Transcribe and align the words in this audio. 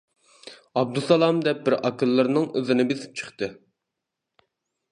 ئابدۇسالام 0.79 1.41
دەپ 1.47 1.59
بىر 1.67 1.75
ئاكىلىرىنىڭ 1.89 2.47
ئىزىنى 2.61 2.87
بېسىپ 2.93 3.21
چىقتى. 3.21 3.51